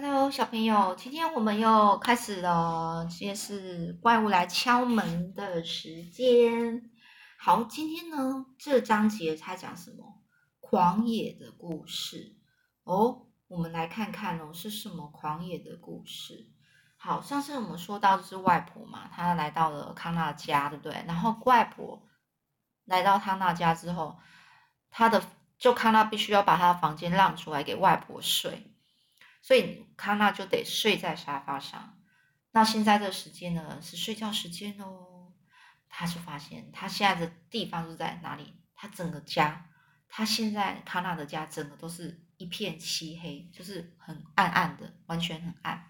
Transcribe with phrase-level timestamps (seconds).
[0.00, 6.88] Hello，小朋友，今天我们又开始了，今天是怪物来敲门的时间。
[7.36, 10.22] 好，今天呢，这章节它讲什么？
[10.60, 12.36] 狂野的故事
[12.84, 13.26] 哦。
[13.48, 16.48] 我们来看看哦，是什么狂野的故事？
[16.96, 20.92] 好，上次我们说到的是外婆嘛，她来到了康纳家，对不对？
[21.08, 22.06] 然后外婆
[22.84, 24.16] 来到康纳家之后，
[24.90, 25.20] 他的
[25.58, 28.72] 就康纳必须要把他的房间让出来给外婆睡。
[29.48, 31.98] 所以康纳就得睡在沙发上。
[32.50, 35.32] 那现在这个时间呢，是睡觉时间哦。
[35.88, 38.60] 他就发现他现在的地方是在哪里？
[38.74, 39.70] 他整个家，
[40.06, 45.86] 他现在康纳的家整个都是一片漆黑，就是很暗暗的，完全很暗。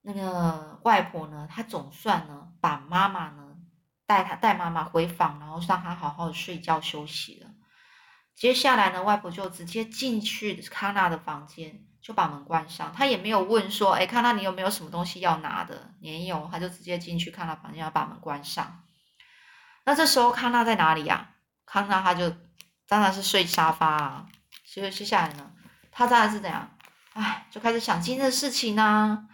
[0.00, 3.58] 那个外婆呢，她总算呢把妈妈呢
[4.06, 7.50] 带她带妈妈回房，然后让她好好睡觉休息了。
[8.34, 11.85] 接下来呢，外婆就直接进去康纳的房间。
[12.06, 15.90] 就把门关上，他也没有问说，哎，康纳你有没有什么东西要拿的？
[16.00, 18.84] 没有，他就直接进去看到房间，要把门关上。
[19.84, 21.30] 那这时候康纳在哪里呀？
[21.64, 22.32] 康纳他就
[22.86, 24.26] 当然是睡沙发啊。
[24.64, 25.50] 所以接下来呢，
[25.90, 26.70] 他当然是怎样？
[27.14, 29.26] 哎，就开始想今天的事情呢，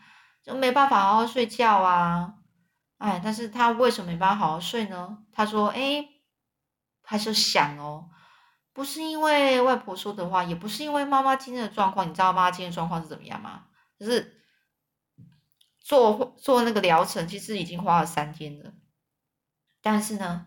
[0.43, 2.37] 就没办法好好睡觉啊。
[2.97, 5.19] 哎，但是他为什么没办法好好睡呢？
[5.31, 6.07] 他说，哎，
[7.03, 8.09] 他就想哦。
[8.75, 12.09] 不是因为外婆说的话，也不是因为妈妈今天的状况。
[12.09, 13.65] 你知道妈妈今天状况是怎么样吗？
[13.99, 14.43] 就是
[15.81, 18.73] 做做那个疗程，其实已经花了三天了。
[19.83, 20.47] 但是呢，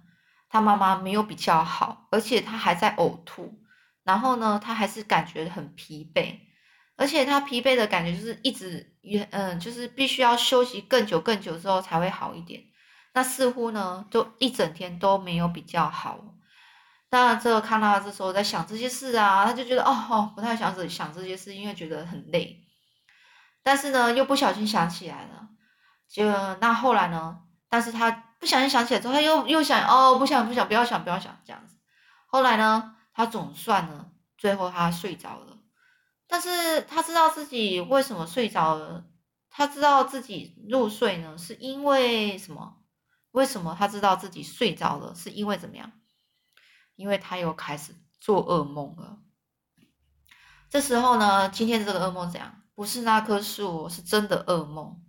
[0.50, 3.62] 他妈妈没有比较好，而且他还在呕吐。
[4.04, 6.40] 然后呢，他还是感觉很疲惫，
[6.96, 8.96] 而且他疲惫的感觉就是一直
[9.32, 12.64] 嗯，就是必须要休息更久更久之后才会好一点。
[13.14, 16.35] 那似乎呢，就一整天都没有比较好。
[17.16, 22.62] 那这个康纳这时候在想这些事啊，他就觉得哦哦，不太想想这些事，因为觉得很累。
[23.64, 25.48] 但是呢，又不小心想起来了。
[26.10, 27.40] 就那后来呢？
[27.70, 31.78] 但是他不小心想起来之后，他又又想哦，不想不想，不要想不要想这样子。
[32.28, 35.58] 后来呢，他总算呢，最后他睡着了。
[36.28, 39.06] 但是他知道自己为什么睡着了，
[39.50, 42.82] 他知道自己入睡呢，是因为什么？
[43.32, 45.16] 为什么他知道自己睡着了？
[45.16, 45.94] 是因为怎么样？
[46.96, 49.20] 因为他又开始做噩梦了。
[50.70, 52.64] 这时候呢，今天的这个噩梦怎样？
[52.74, 55.02] 不是那棵树，是真的噩梦。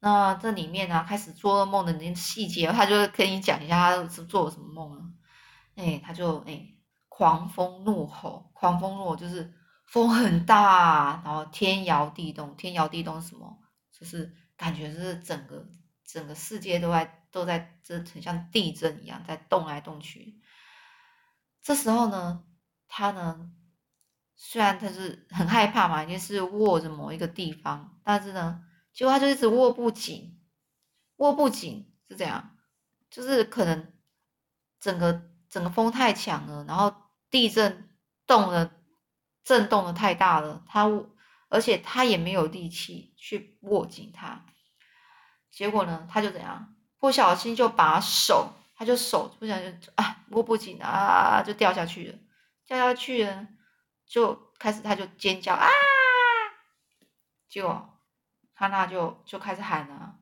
[0.00, 5.02] 那这里面呢，开始做噩梦的那些细节，他就跟你讲一下他是做了什么梦了。
[5.76, 6.74] 哎，他就哎，
[7.08, 9.52] 狂风怒吼，狂风怒吼就是
[9.86, 13.58] 风很大，然后天摇地动，天摇地动什么？
[13.92, 15.68] 就是感觉是整个
[16.04, 20.40] 整个世界都在都在这很像地震一样，在动来动去。
[21.62, 22.44] 这时候呢，
[22.88, 23.50] 他呢，
[24.34, 28.62] 虽然他是很害怕嘛，一定是握着某一个地方，但是呢，
[28.92, 30.40] 结果他就一直握不紧，
[31.16, 32.56] 握不紧是这样，
[33.10, 33.92] 就是可能
[34.80, 36.94] 整个整个风太强了，然后
[37.28, 37.90] 地震
[38.26, 38.72] 动了，
[39.44, 40.88] 震动的太大了，他
[41.48, 44.46] 而且他也没有力气去握紧它，
[45.50, 48.54] 结果呢，他就怎样，不小心就把手。
[48.80, 52.18] 他就手不小心啊握不紧啊，就掉下去了，
[52.66, 53.46] 掉下去了，
[54.06, 55.68] 就开始他就尖叫啊，
[57.46, 57.68] 就
[58.54, 60.20] 康纳就就开始喊了。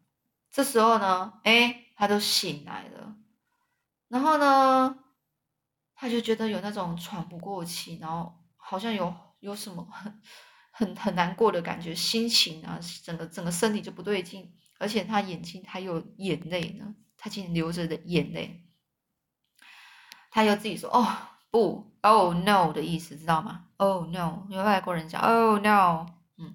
[0.50, 3.14] 这时候呢，哎，他都醒来了，
[4.08, 5.04] 然后呢，
[5.94, 10.20] 他就觉得有那种喘不过气，然后好像有有什么很
[10.72, 16.97] 很很难过的感觉，心情啊，整个整个身体就不对劲，而且他眼睛还有眼泪呢。
[17.18, 18.64] 他竟然流着的眼泪，
[20.30, 21.04] 他又自己说：“哦
[21.50, 26.06] 不，Oh no” 的意思，知道吗？Oh no，因为外国人讲 “Oh no”。
[26.36, 26.54] 嗯，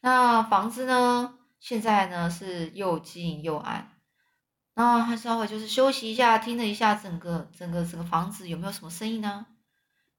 [0.00, 1.38] 那房子呢？
[1.60, 3.92] 现在呢是又近又暗。
[4.74, 9.46] 那他稍微就是休息一下，听了一下整个整个整个房子有没有什么声音呢？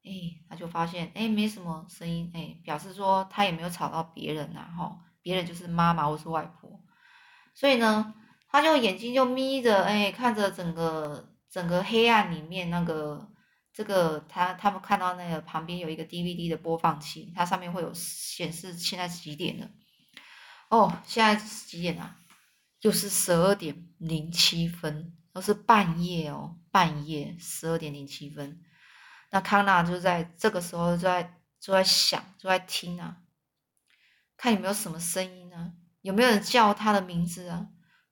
[0.03, 0.09] 哎，
[0.49, 6.79] 他就发现哎没什么声音，哎，表示说他也没有吵到别人呐，哈，别人就是妈妈或是外婆，
[7.53, 8.13] 所以呢。
[8.49, 13.31] 他就眼睛就眯着，哎，看着整个整个黑暗里面那个
[13.71, 19.69] 这个他他们看到那个旁边有一个 DVD 的播放器，它上面会有显示现在几点了。
[20.69, 22.17] 哦，现在几点啊？
[22.81, 28.61] 又是十二点零七分，都是半夜哦，半夜十二点零七分。
[29.31, 33.17] 那康纳就在这个时候就在就在想就在听啊，
[34.37, 35.73] 看有没有什么声音呢？
[36.01, 37.67] 有没有人叫他的名字啊？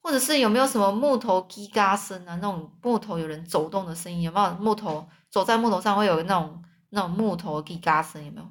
[0.08, 2.34] 或者是有没有什么木头叽嘎声啊？
[2.36, 8.24] 那种木头有人走动的声音，有没有木头走在木头上会有那种那种木头叽嘎声？
[8.24, 8.50] 有没有？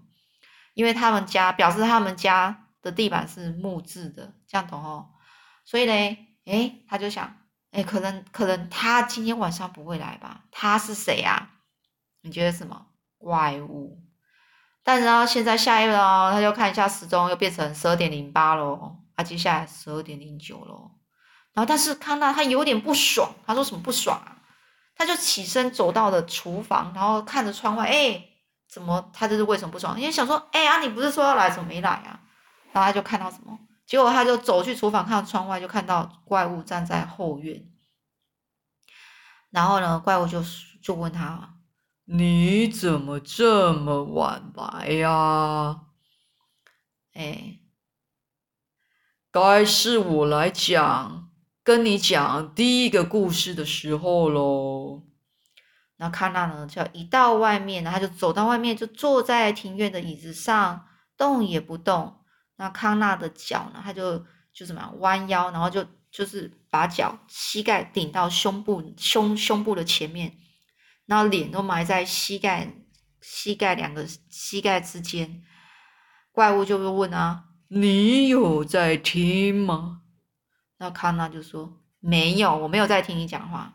[0.74, 5.08] 因为他们家表示他们家的地板是木质的，这样懂哦。
[5.64, 5.92] 所以呢，
[6.44, 7.34] 诶，他就想，
[7.70, 10.44] 诶，可能可能他今天晚上不会来吧？
[10.50, 11.52] 他是谁啊？
[12.20, 13.98] 你觉得什么怪物？
[14.84, 20.90] 但是呢，现在下一秒他就看一下时钟，又变成十二点零八喽，啊，接下来十二点零九喽。
[21.56, 24.36] 然后，但是看到他有点不爽，他说什么不爽啊？
[24.94, 28.22] 他就起身走到了厨房，然后看着窗外，哎，
[28.68, 29.98] 怎么他这是为什么不爽？
[29.98, 32.20] 因为想说，哎啊，你不是说要来，怎么没来啊？
[32.72, 33.58] 然后他就看到什么？
[33.86, 37.64] 结果他就走去厨房，看到窗外，就看到怪物站在后院。
[39.50, 40.42] 然后呢，怪物就
[40.82, 41.54] 就问他。
[42.04, 45.80] 你怎么这么晚来呀？
[47.14, 47.60] 哎，
[49.30, 51.25] 该是我来讲，
[51.66, 55.02] 跟你讲第一个故事的时候喽。
[55.96, 60.86] 那康纳呢，就一到外面，他就走到外面，就坐在庭院的椅子上，
[61.16, 62.18] 动也不动。
[62.54, 70.36] 那康纳的脚呢，他就就什么弯腰，然后就就是把脚膝盖顶到胸部胸胸部的前面。
[71.06, 72.72] 然后脸都埋在膝盖，
[73.20, 75.42] 膝盖两个膝盖之间，
[76.30, 80.02] 怪物就会问啊：“你有在听吗？”
[80.78, 83.74] 那康纳就说：“没有，我没有在听你讲话。”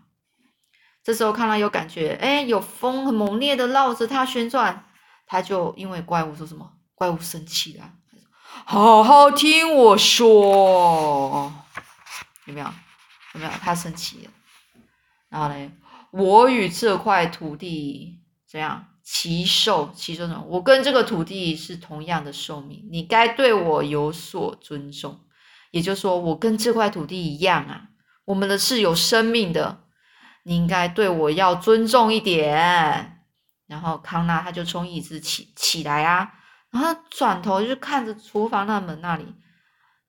[1.04, 4.86] 这时候康纳有感觉，哎，有风很猛烈的绕着他旋转，
[5.26, 6.74] 他就因为怪物说什么？
[6.94, 7.94] 怪物生气了，
[8.66, 11.52] 好好听我说，
[12.46, 12.68] 有没有？
[13.34, 13.52] 有没有？
[13.60, 14.32] 他生气了，
[15.30, 15.72] 然后呢？
[16.12, 19.90] 我与这块土地怎样齐寿？
[19.96, 20.44] 齐寿什么？
[20.48, 25.22] 我跟这个土地是同样的寿命，你该对我有所尊重。
[25.72, 27.90] 也就是说，我跟这块土地一样啊，
[28.26, 29.86] 我们的是有生命的，
[30.44, 33.18] 你应该对我要尊重一点。
[33.68, 36.34] 然后康纳他就从椅子起起来啊，
[36.72, 39.34] 然后转头就看着厨房那门那里，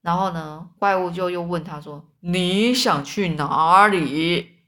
[0.01, 4.65] 然后呢，怪物就又问他说：“你想去哪里？”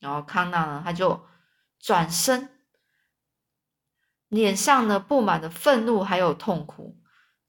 [0.00, 1.24] 然后康纳呢，他就
[1.80, 2.50] 转身，
[4.28, 6.96] 脸上呢布满了愤怒还有痛苦。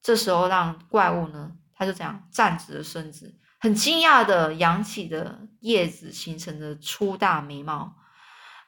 [0.04, 7.96] 这时候让怪物呢，他就这样站直了身子，很惊讶的扬起的叶子形成的粗大眉毛。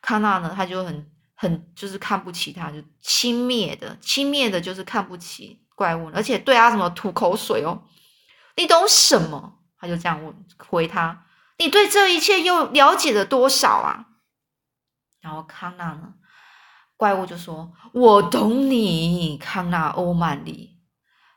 [0.01, 7.83] 康纳呢，他就很很就是看不起他，就轻蔑的轻蔑的，就是看不起怪物，而且对他什么吐口水哦，
[8.55, 9.59] 你懂什么？
[9.77, 11.25] 他就这样问回他。
[11.57, 14.07] 你对这一切又了解了多少啊？
[15.19, 16.13] 然后康纳呢？
[16.95, 20.79] 怪物就说：“我懂你，康纳欧曼里。”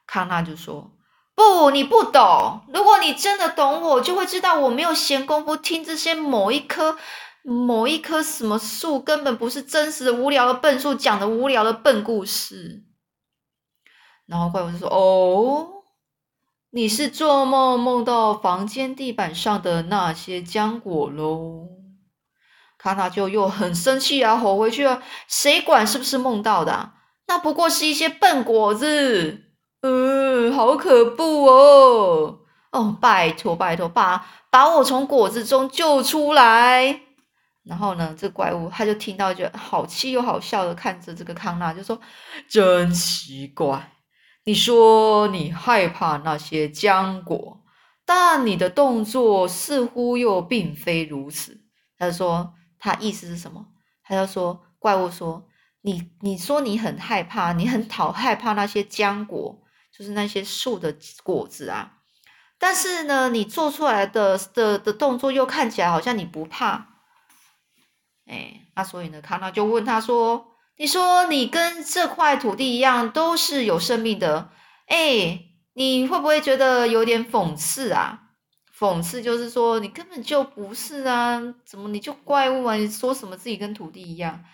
[0.06, 0.93] 康纳就说
[1.34, 2.60] ：“不，你不懂。
[2.72, 6.96] 如果你真的懂我，就会知道我没有闲工夫听这些某一棵、
[7.42, 12.84] 某一棵什么树根本不是真实的无聊的笨树讲的无聊的笨故事。”
[14.26, 15.70] 然后怪物就说：“哦。”
[16.76, 21.68] 你是做梦梦到房间地板上的那些浆果喽？
[22.76, 25.00] 卡纳就又很生气啊，吼回去了。
[25.28, 26.94] 谁管是不是梦到的？
[27.28, 29.43] 那不过是一些笨果子，
[29.86, 32.38] 嗯，好可怖哦！
[32.72, 37.02] 哦，拜托拜托，把把我从果子中救出来。
[37.64, 42.00] 然后呢，这怪物他就听到，就好气又好笑的看着这个康纳，就说
[42.48, 43.92] ：“真奇怪。”
[44.46, 47.60] 你说你害怕那些浆果，
[48.06, 51.60] 但你的动作似乎又并非如此。
[51.98, 53.66] 他说他意思是什么？
[54.02, 55.46] 他就说怪物说
[55.82, 59.60] 你你说你很害怕，你很讨害怕那些浆果，
[59.96, 61.98] 就是那些树的果子啊。
[62.58, 66.88] 但是呢，你做出来的的的动作又看起来好像你不怕。
[68.26, 70.50] 哎，那所以呢，康纳就问他说。
[70.76, 74.50] 你说你跟这块土地一样都是有生命的，
[74.88, 75.38] 哎，
[75.74, 78.22] 你会不会觉得有点讽刺啊？
[78.76, 82.74] 讽刺就是说你根本就不是啊，怎么你就怪物啊？
[82.74, 84.44] 你说什么自己跟土地一样？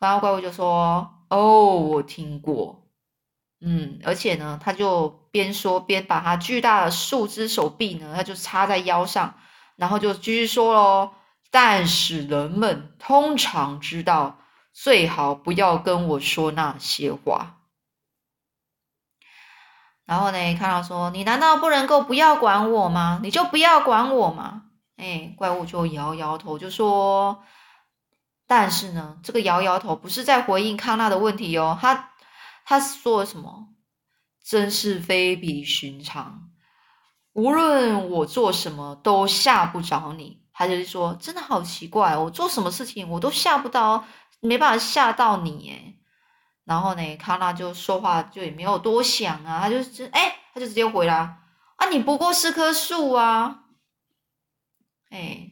[0.00, 2.89] 然后怪物就说：“哦，我听过，
[3.60, 9.34] 嗯，而且呢，他就边说边把他巨大的树枝手臂呢，他就插在腰上，
[9.76, 11.12] 然后就继续说喽。
[11.50, 14.36] 但是人们通常知道。”
[14.72, 17.56] 最好不要跟我说那些话。
[20.06, 23.18] 然后呢，看到说你难道不能够不要管我吗？
[23.20, 24.62] 你就不要管我吗？
[24.96, 27.42] 哎，怪物就摇摇头，就说
[28.46, 31.76] ：“但是呢，这个摇摇头不是在回应康纳的问题哦。
[31.78, 32.09] 他
[32.70, 33.74] 他说什么？
[34.44, 36.52] 真是非比寻常。
[37.32, 40.44] 无论我做什么都吓不着你。
[40.52, 44.04] 他就是说，真的好奇怪，我做什么事情我都吓不到。”
[44.38, 46.00] 没办法吓到你诶
[46.64, 51.42] 然后呢，康纳就说话就也没有多想啊，他就是哎，他就直接回答
[51.76, 53.64] 啊，你不过是棵树啊，
[55.10, 55.50] 哎，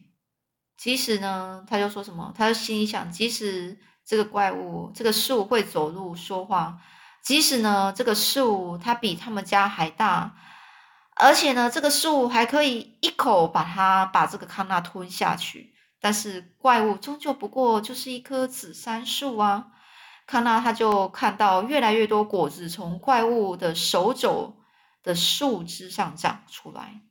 [0.77, 6.79] 其实呢，他就说什么，他就心里想，即使这个怪物这个树会走路说话，
[7.29, 10.35] 即使呢这个树它比他们家还大，
[11.15, 19.67] 而且呢这个树还可以一口把它把这个康纳吞下去，但是怪物终究不过就是一棵紫杉树啊。
[20.27, 24.57] 康纳他就看到越来越多果子从怪物的手肘
[25.03, 27.03] 的树枝上长出来，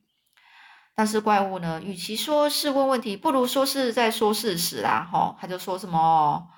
[0.96, 5.08] 但是怪物呢，与其说是问问题，不如说是在说事实啦。
[5.12, 6.48] 吼，他就说什么，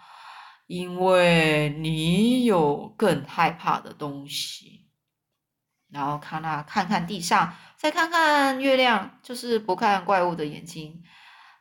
[0.70, 4.86] 因为你有更害怕的东西。
[5.88, 11.02] 然后康纳看看地上，再看看月亮，就是不看怪物的眼睛。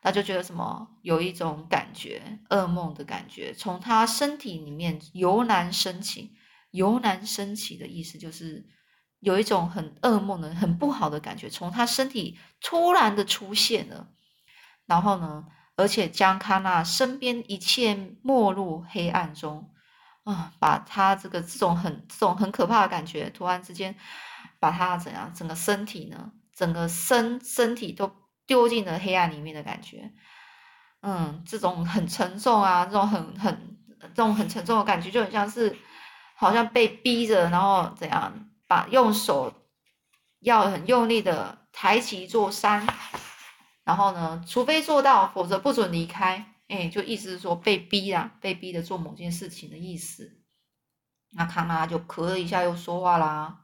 [0.03, 6.35] 他就觉得什么有一种感觉，噩梦的感觉，从他身体里面由南升起，
[6.69, 8.63] 由南升起的意思就是
[9.19, 14.11] 有一种很噩梦的、很不好的感觉，从他身体突然的出现了，
[14.85, 15.47] 然后呢，
[15.79, 19.71] 而且将他那身边一切没入黑暗中，
[20.25, 23.95] 啊，把他这个这种很这种很可怕的感觉，突然之间
[24.59, 28.19] 把他怎样，整个身体呢，整个身身体都。
[28.49, 30.11] 丢进了黑暗里面的感觉，
[31.03, 35.77] 嗯，这种很沉重啊，这种很很这种很沉重的感觉，就很像是
[36.33, 39.53] 好像被逼着，然后怎样把用手
[40.39, 42.87] 要很用力的抬起一座山，
[43.89, 46.45] 然后呢，除非做到，否则不准离开。
[46.67, 50.37] 哎，就意思是说被逼啦，被逼的做某件事情的意思。
[51.31, 53.61] 那康纳就咳了一下，又说话啦。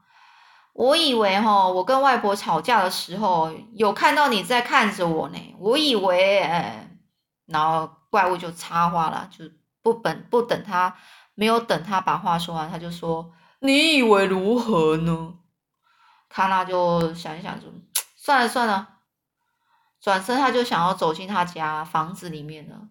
[0.74, 5.38] 我以为哈，我跟外婆吵架的时候，有看到你在看着我呢。
[5.60, 6.98] 我以为，哎，
[7.46, 9.46] 然后怪物就插话了，就
[9.84, 10.96] 不等不等他，
[11.36, 15.36] 没有等他把话说完，他就说：“你以为如何呢？”
[16.27, 17.67] 卡拉就想一想，就
[18.15, 18.94] 算了算了，
[20.05, 22.88] 转身他就想要走进他家房子里面了。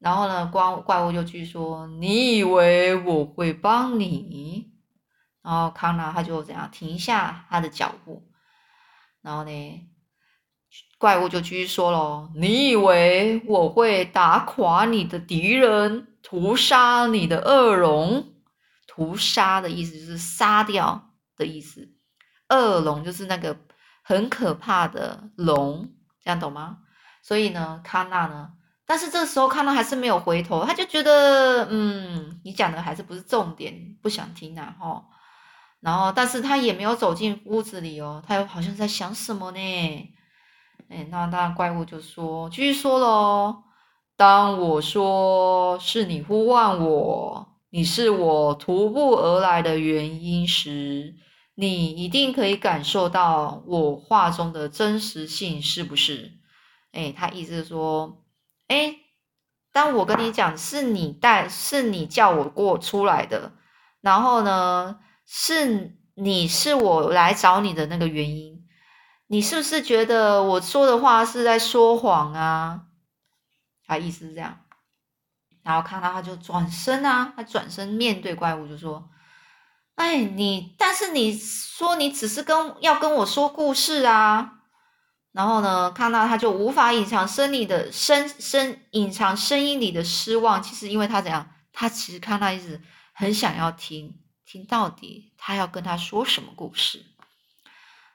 [0.00, 4.72] 然后呢，怪怪物就继续说：“你以为我会帮你？”
[5.44, 8.28] 然后康纳他就怎样停下他的脚步，
[9.22, 9.88] 然后呢，
[10.98, 18.32] 怪物就继续说喽：“你以为我会打垮你的敌人，屠杀你的恶龙？
[18.88, 21.92] 屠杀的意思就是杀掉的意思，
[22.48, 23.56] 恶龙就是那个
[24.02, 25.92] 很可怕的龙，
[26.26, 26.78] 这样懂吗？
[27.22, 28.50] 所以呢，康纳呢，
[28.84, 35.04] 但是这时候康纳还是没有回头，他就觉得，嗯，你讲的还是不是重点，不想听啊，哈。”
[35.78, 39.58] 然后，但是他也没有走进屋子里哦，他又好像在想什么呢？
[40.88, 43.62] 哎，那那怪物就说，继续说喽。
[44.16, 51.14] 当我说是你呼唤我，你是我徒步而来的原因时，
[51.56, 56.34] 你一定可以感受到我话中的真实性，是不是？
[56.92, 58.24] 哎，他意思是说，
[58.68, 58.94] 哎，
[59.72, 63.52] 当我跟你讲是你带，是你叫我过出来的，
[64.00, 65.00] 然后呢？
[65.28, 68.64] 是你是我来找你的那个原因，
[69.26, 72.82] 你是不是觉得我说的话是在说谎啊？
[73.84, 74.60] 他意思是这样，
[75.64, 79.10] 然后看到他就转身啊，他转身面对怪物就说
[79.96, 84.52] ：“哎，你但是你说你只是跟要跟我说故事啊。”
[85.32, 90.62] 然后呢，看到他就无法隐藏声里的声声隐藏声音里的失望。
[90.62, 92.80] 其实因为他怎样，他其实看到一直
[93.12, 94.18] 很想要听。
[94.46, 97.04] 听到底，他要跟他说什么故事？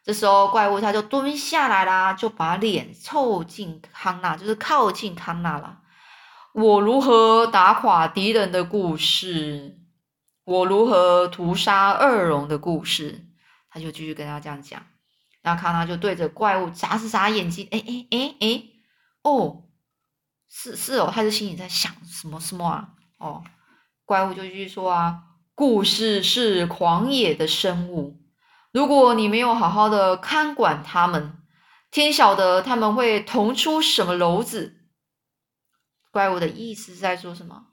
[0.04, 5.80] 这时候，怪物他就蹲下来啦，就把脸凑近康纳，就是靠近康纳了。
[6.54, 9.78] 我如何打垮敌人的故事？
[10.44, 13.26] 我如何屠杀恶龙的故事？
[13.70, 14.84] 他就继续跟他这样讲。
[15.42, 18.64] 然后康纳就对着怪物眨是眨眼睛，哎哎哎哎，
[19.24, 19.64] 哦，
[20.50, 22.90] 是是哦，他就心里在想什么什么啊？
[23.18, 23.44] 哦，
[24.06, 25.24] 怪物就继续说啊。
[25.54, 28.20] 故事是狂野的生物，
[28.72, 31.38] 如果你没有好好的看管他们，
[31.92, 34.88] 天晓得他们会捅出什么篓子。
[36.10, 37.68] 怪物的意思是在说什么？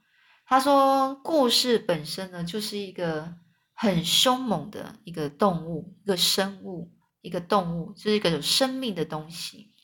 [0.51, 3.35] 他说，故事本身呢，就是一个
[3.75, 6.91] 很凶猛的一个动物，一个生物，
[7.21, 9.75] 一个动物，就是一个有生命的东西。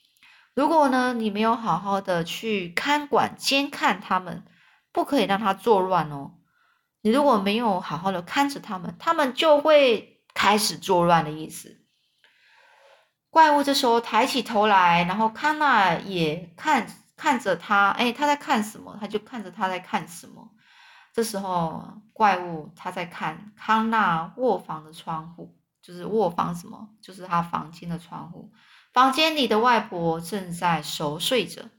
[0.55, 4.43] 如果呢，你没有好好的去看管、监看他们，
[4.91, 6.31] 不可以让它作乱哦。
[7.01, 11.79] 你如果没有好好的看着他们，他们就会开始作乱的意思。
[13.29, 18.97] 怪物这时候抬起头来，然后康纳也看看着他，哎，他在看什么？
[18.99, 20.53] 他就看着他在看什么。
[21.15, 28.51] 这时候怪物他在看康纳卧房的窗户，就是卧房什么，就是他房间的窗户。
[28.91, 31.69] 房间里的外婆正在熟睡着，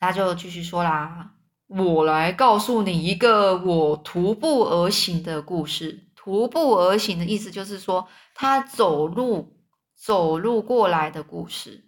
[0.00, 1.32] 那就继续说啦
[1.66, 6.10] ：“我来告诉你一个我徒步而行的故事。
[6.14, 9.56] 徒步而行的意思就是说他走路
[9.94, 11.84] 走路过来的故事。”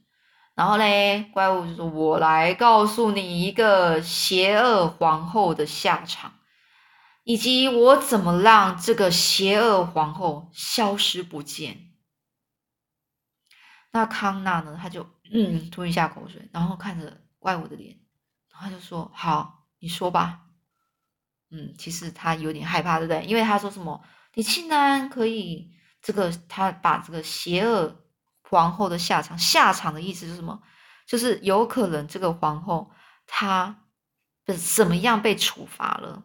[0.58, 6.32] 然后嘞，怪物就说：“我来告诉你一个邪恶皇后的下场，
[7.22, 11.92] 以及我怎么让这个邪恶皇后消失不见。”
[13.92, 14.76] 那康纳呢？
[14.82, 17.96] 他就嗯吞一下口水，然后看着怪物的脸，
[18.52, 20.40] 然后就说：“好，你说吧。”
[21.52, 23.24] 嗯，其实他有点害怕，对不对？
[23.26, 25.70] 因为他说什么：“你竟然可以
[26.02, 28.04] 这个，他把这个邪恶。”
[28.48, 30.60] 皇后的下场，下场的意思是什么？
[31.06, 32.90] 就是有可能这个皇后
[33.26, 33.84] 她
[34.74, 36.22] 怎么样被处罚了？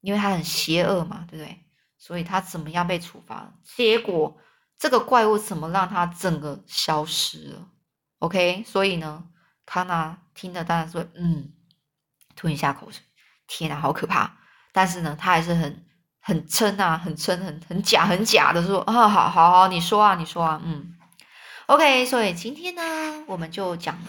[0.00, 1.64] 因为她很邪恶嘛，对不对？
[1.98, 3.54] 所以她怎么样被处罚了？
[3.62, 4.38] 结果
[4.78, 7.68] 这个怪物怎么让她整个消失了
[8.18, 9.24] ？OK，所以呢，
[9.64, 11.52] 康纳听了当然说，嗯，
[12.34, 13.02] 吞一下口水，
[13.46, 14.38] 天啊，好可怕！
[14.72, 15.86] 但是呢，他还是很
[16.20, 20.95] 很撑啊，很撑，很很假，很假的说，啊，好好好，你说啊，你说啊，嗯。
[21.66, 24.08] OK，所以今天呢，我们就讲了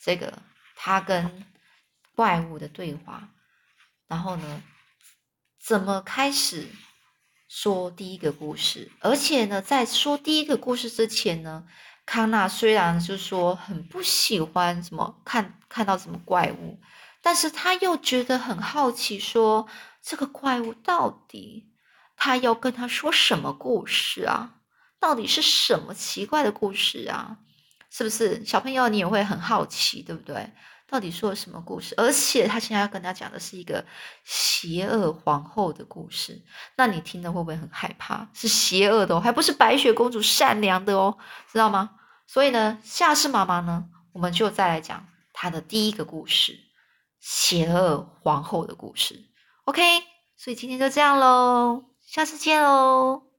[0.00, 0.40] 这个
[0.76, 1.44] 他跟
[2.14, 3.30] 怪物的对话，
[4.06, 4.62] 然后呢，
[5.60, 6.68] 怎么开始
[7.48, 8.92] 说第一个故事？
[9.00, 11.66] 而且呢，在说第一个故事之前呢，
[12.06, 16.78] 康纳虽然就说很不喜欢什么看看到什么怪物，
[17.20, 19.66] 但是他又觉得很好奇，说
[20.00, 21.72] 这个怪物到底
[22.16, 24.52] 他要跟他说什么故事啊？
[25.00, 27.38] 到底是什么奇怪的故事啊？
[27.90, 30.52] 是不是小朋友你也会很好奇，对不对？
[30.88, 31.94] 到底说了什么故事？
[31.96, 33.84] 而且他现在要跟他讲的是一个
[34.24, 36.42] 邪恶皇后的故事，
[36.76, 38.28] 那你听的会不会很害怕？
[38.34, 41.16] 是邪恶的哦，还不是白雪公主善良的哦，
[41.50, 41.90] 知道吗？
[42.26, 46.58] 所以呢，下次妈妈呢，我们就再来讲她的第一个故事——
[47.20, 49.24] 邪恶皇后的故事。
[49.64, 49.82] OK，
[50.36, 53.35] 所以今天就这样喽，下次见喽。